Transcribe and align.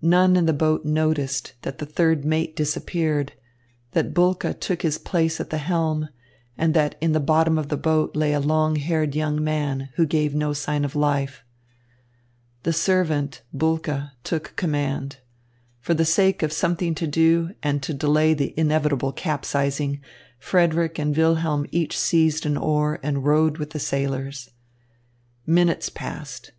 None 0.00 0.34
in 0.34 0.46
the 0.46 0.54
boat 0.54 0.86
noticed 0.86 1.52
that 1.60 1.76
the 1.76 1.84
third 1.84 2.24
mate 2.24 2.56
disappeared, 2.56 3.34
that 3.90 4.14
Bulke 4.14 4.58
took 4.58 4.80
his 4.80 4.96
place 4.96 5.40
at 5.40 5.50
the 5.50 5.58
helm, 5.58 6.08
and 6.56 6.72
that 6.72 6.94
in 7.02 7.12
the 7.12 7.20
bottom 7.20 7.58
of 7.58 7.68
the 7.68 7.76
boat 7.76 8.16
lay 8.16 8.32
a 8.32 8.40
long 8.40 8.76
haired 8.76 9.14
young 9.14 9.44
man, 9.44 9.90
who 9.96 10.06
gave 10.06 10.34
no 10.34 10.54
sign 10.54 10.86
of 10.86 10.96
life. 10.96 11.44
The 12.62 12.72
servant, 12.72 13.42
Bulke, 13.52 14.12
took 14.24 14.56
command. 14.56 15.18
For 15.80 15.92
the 15.92 16.06
sake 16.06 16.42
of 16.42 16.50
something 16.50 16.94
to 16.94 17.06
do 17.06 17.50
and 17.62 17.82
to 17.82 17.92
delay 17.92 18.32
the 18.32 18.54
inevitable 18.58 19.12
capsizing, 19.12 20.00
Frederick 20.38 20.98
and 20.98 21.14
Wilhelm 21.14 21.66
each 21.70 21.98
seized 21.98 22.46
an 22.46 22.56
oar 22.56 23.00
and 23.02 23.22
rowed 23.26 23.58
with 23.58 23.72
the 23.72 23.78
sailors. 23.80 24.48
Minutes 25.44 25.90
passed. 25.90 26.52